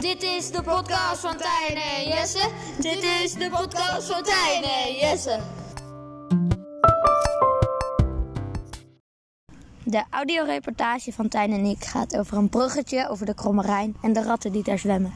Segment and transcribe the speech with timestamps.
[0.00, 2.48] Dit is de podcast van Tijn en Jesse.
[2.78, 5.38] Dit is de podcast van Tijn en Jesse.
[9.84, 14.12] De audioreportage van Tijn en ik gaat over een bruggetje over de Kromme Rijn en
[14.12, 15.12] de ratten die daar zwemmen.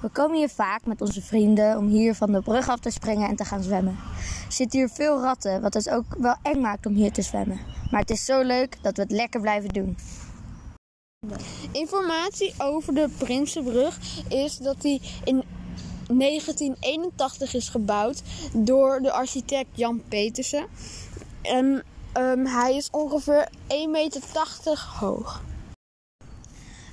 [0.00, 3.28] We komen hier vaak met onze vrienden om hier van de brug af te springen
[3.28, 3.96] en te gaan zwemmen.
[4.46, 7.60] Er zitten hier veel ratten, wat het ook wel eng maakt om hier te zwemmen.
[7.90, 9.96] Maar het is zo leuk dat we het lekker blijven doen.
[11.72, 15.42] Informatie over de Prinsenbrug is dat die in
[16.06, 18.22] 1981 is gebouwd
[18.52, 20.66] door de architect Jan Petersen.
[21.42, 25.42] En ehm, hij is ongeveer 1,80 meter hoog.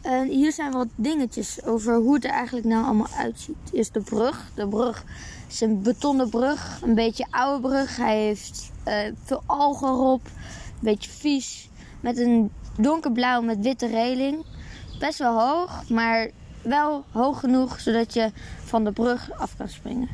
[0.00, 3.56] En hier zijn wat dingetjes over hoe het er eigenlijk nou allemaal uitziet.
[3.72, 4.50] Is de brug.
[4.54, 5.04] De brug
[5.48, 7.96] is een betonnen brug, een beetje oude brug.
[7.96, 11.68] Hij heeft eh, veel algen erop, een beetje vies.
[12.00, 14.44] Met een donkerblauw met witte reling.
[14.98, 16.30] Best wel hoog, maar
[16.62, 18.32] wel hoog genoeg zodat je
[18.64, 20.08] van de brug af kan springen.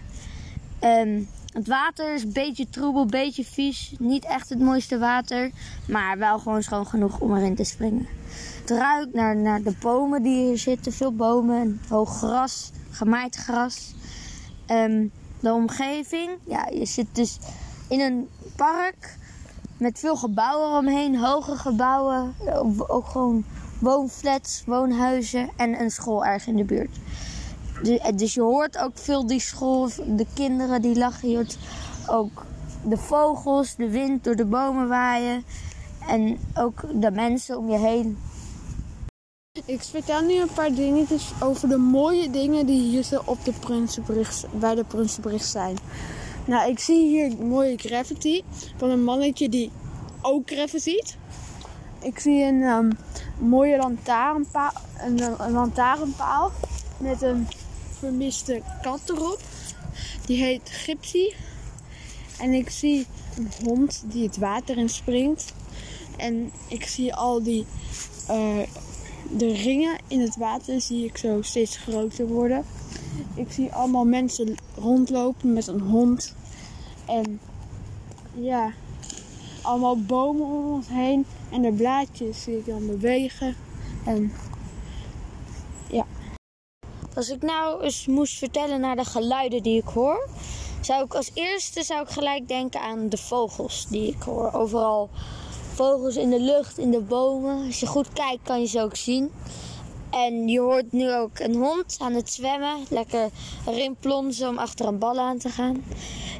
[0.78, 1.22] Ehm,
[1.52, 3.94] het water is een beetje troebel, een beetje vies.
[3.98, 5.50] Niet echt het mooiste water,
[5.88, 8.06] maar wel gewoon schoon genoeg om erin te springen.
[8.60, 10.92] Het ruikt naar, naar de bomen die hier zitten.
[10.92, 13.94] Veel bomen en hoog gras, gemaaid gras.
[14.66, 15.06] Ehm,
[15.40, 17.38] de omgeving, ja, je zit dus
[17.88, 19.16] in een park
[19.78, 21.18] met veel gebouwen eromheen.
[21.18, 22.34] Hoge gebouwen,
[22.86, 23.44] ook gewoon
[23.80, 26.96] woonflats, woonhuizen en een school erg in de buurt.
[28.14, 31.30] Dus je hoort ook veel die school, de kinderen die lachen.
[31.30, 31.46] Je
[32.06, 32.44] ook
[32.84, 35.44] de vogels, de wind door de bomen waaien.
[36.08, 38.18] En ook de mensen om je heen.
[39.64, 44.44] Ik vertel nu een paar dingetjes over de mooie dingen die hier op de Prinsenbrug,
[44.50, 45.76] bij de Prinsenbrug zijn.
[46.46, 48.42] Nou, ik zie hier mooie graffiti
[48.76, 49.70] van een mannetje die
[50.22, 51.16] ook ziet.
[52.02, 52.98] Ik zie een um,
[53.38, 56.52] mooie lantaarnpaal, een, een lantaarnpaal
[56.98, 57.48] met een
[57.98, 59.40] vermiste kat erop.
[60.26, 61.32] Die heet Gypsy.
[62.38, 65.52] En ik zie een hond die het water in springt.
[66.16, 67.66] En ik zie al die
[68.30, 68.62] uh,
[69.30, 72.64] de ringen in het water zie ik zo steeds groter worden.
[73.34, 76.34] Ik zie allemaal mensen rondlopen met een hond.
[77.06, 77.40] En
[78.34, 78.72] ja,
[79.62, 81.26] allemaal bomen om ons heen.
[81.50, 83.56] En de blaadjes zie ik dan bewegen.
[84.04, 84.32] En
[85.90, 86.06] ja.
[87.14, 90.28] Als ik nou eens moest vertellen naar de geluiden die ik hoor,
[90.80, 94.52] zou ik als eerste zou ik gelijk denken aan de vogels die ik hoor.
[94.52, 95.10] Overal
[95.76, 97.66] vogels in de lucht, in de bomen.
[97.66, 99.30] Als je goed kijkt kan je ze ook zien.
[100.10, 102.76] En je hoort nu ook een hond aan het zwemmen.
[102.88, 103.30] Lekker
[103.66, 105.84] erin plonzen om achter een bal aan te gaan.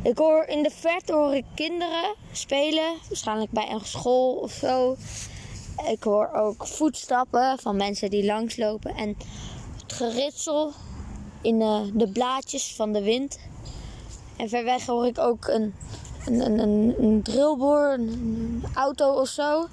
[0.02, 2.94] Ik hoor in de verte hoor ik kinderen spelen.
[3.08, 4.96] Waarschijnlijk bij een school of zo.
[5.90, 8.94] Ik hoor ook voetstappen van mensen die langslopen.
[8.94, 9.16] En
[9.82, 10.72] het geritsel
[11.40, 13.38] in de, de blaadjes van de wind.
[14.36, 15.74] En ver weg hoor ik ook een,
[16.26, 19.66] een, een, een, een drillboor, een, auto of zo.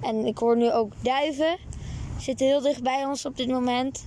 [0.00, 1.58] En ik hoor nu ook duiven.
[2.18, 4.04] Zitten heel dicht bij ons op dit moment.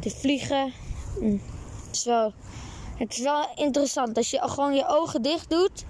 [0.00, 0.72] Die vliegen.
[1.86, 2.32] Het is wel,
[2.96, 4.16] het is wel interessant.
[4.16, 5.84] Als je gewoon je ogen dicht doet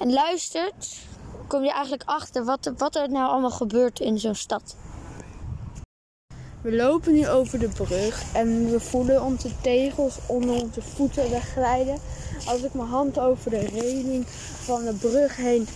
[0.00, 0.96] en luistert,
[1.46, 4.76] kom je eigenlijk achter wat, wat er nou allemaal gebeurt in zo'n stad.
[6.60, 11.98] We lopen nu over de brug en we voelen onze tegels onder onze voeten wegglijden.
[12.46, 14.26] Als ik mijn hand over de reling
[14.64, 15.68] van de brug heen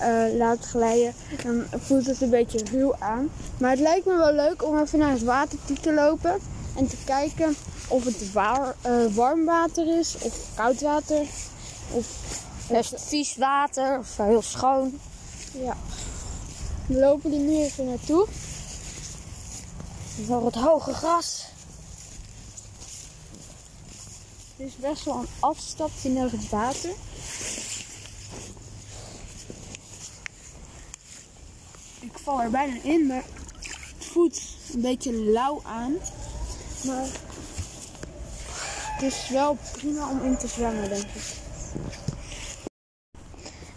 [0.00, 3.30] uh, laat glijden, dan voelt het een beetje ruw aan.
[3.58, 6.38] Maar het lijkt me wel leuk om even naar het water toe te lopen
[6.76, 7.56] en te kijken
[7.88, 11.20] of het waar, uh, warm water is of koud water.
[11.90, 12.06] Of
[12.66, 14.98] het vies water of heel schoon.
[15.52, 15.76] Ja.
[16.86, 18.26] We lopen er nu even naartoe.
[20.20, 21.44] Voor het hoge gras.
[24.56, 26.90] Het is best wel een afstapje naar het water.
[32.00, 33.24] Ik val er bijna in, maar
[33.96, 34.40] het voelt
[34.72, 35.92] een beetje lauw aan.
[36.84, 37.06] Maar
[38.92, 41.40] het is wel prima om in te zwemmen, denk ik.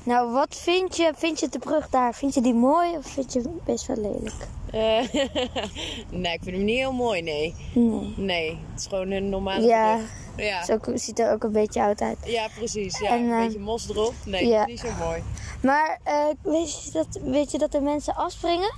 [0.06, 1.12] Nou, wat vind je?
[1.16, 2.14] Vind je de brug daar?
[2.14, 4.48] Vind je die mooi of vind je best wel lelijk?
[4.74, 4.82] Uh,
[6.24, 7.56] nee, ik vind hem niet heel mooi, nee.
[7.74, 8.14] Nee.
[8.18, 9.96] Nee, het is gewoon een normale ja.
[9.96, 10.10] brug.
[10.38, 12.18] Ja, het ziet er ook een beetje oud uit.
[12.26, 13.00] Ja, precies.
[13.00, 14.14] Ja, En, een uh, beetje mos erop.
[14.26, 14.66] Nee, ja.
[14.66, 15.24] niet zo mooi.
[15.62, 18.74] Maar uh, weet, je dat, weet je dat er mensen afspringen?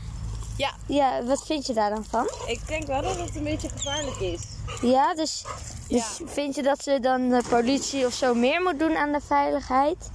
[0.58, 0.72] Ja.
[0.88, 2.30] Ja, wat vind je daar dan van?
[2.46, 4.42] Ik denk wel dat het een beetje gevaarlijk is.
[4.82, 5.44] Ja, dus,
[5.88, 6.28] dus Ja.
[6.28, 10.10] vind je dat ze dan de politie of zo meer moet doen aan de veiligheid?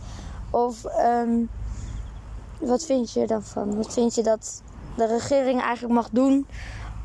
[0.53, 1.51] Of um,
[2.59, 3.77] wat vind je er dan van?
[3.77, 4.63] Wat vind je dat
[4.97, 6.47] de regering eigenlijk mag doen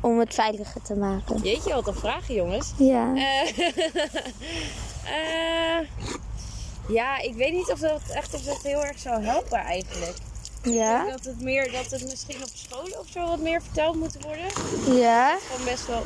[0.00, 1.36] om het veiliger te maken.
[1.42, 2.72] Jeetje, wat een vraag, jongens.
[2.76, 3.14] Ja.
[3.14, 3.58] Eh,
[5.80, 5.86] eh,
[6.88, 10.16] ja, ik weet niet of dat echt of dat heel erg zou helpen eigenlijk.
[10.62, 10.98] Ik Ja.
[11.04, 14.22] denk dat het, meer, dat het misschien op scholen of zo wat meer verteld moet
[14.22, 14.46] worden.
[15.00, 15.36] Ja.
[15.38, 16.02] Gewoon best wel,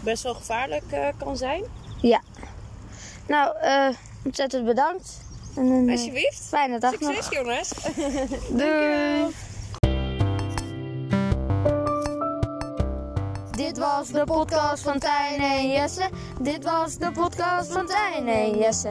[0.00, 1.64] best wel gevaarlijk eh, kan zijn.
[2.00, 2.20] Ja.
[3.26, 3.56] Nou,
[4.24, 5.22] ontzettend bedankt.
[5.56, 6.42] En een eh, Alsjeblieft.
[6.48, 7.14] fijne dag nog.
[7.14, 7.72] Succes, jongens.
[8.58, 9.34] Doei.
[13.50, 16.08] Dit was de podcast van Tijn en Jesse.
[16.40, 18.90] Dit was de podcast van Tijn en Jesse.